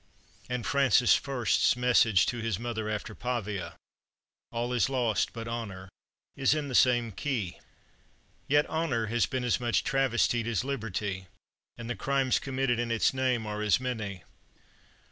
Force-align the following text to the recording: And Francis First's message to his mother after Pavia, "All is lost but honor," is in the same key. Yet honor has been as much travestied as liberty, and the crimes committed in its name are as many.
And 0.49 0.65
Francis 0.65 1.13
First's 1.13 1.75
message 1.75 2.25
to 2.25 2.39
his 2.39 2.57
mother 2.57 2.89
after 2.89 3.13
Pavia, 3.13 3.75
"All 4.51 4.73
is 4.73 4.89
lost 4.89 5.31
but 5.31 5.47
honor," 5.47 5.89
is 6.35 6.55
in 6.55 6.69
the 6.69 6.73
same 6.73 7.11
key. 7.11 7.59
Yet 8.47 8.65
honor 8.65 9.05
has 9.13 9.27
been 9.27 9.43
as 9.43 9.59
much 9.59 9.83
travestied 9.83 10.47
as 10.47 10.63
liberty, 10.63 11.27
and 11.77 11.87
the 11.87 11.95
crimes 11.95 12.39
committed 12.39 12.79
in 12.79 12.89
its 12.89 13.13
name 13.13 13.45
are 13.45 13.61
as 13.61 13.79
many. 13.79 14.23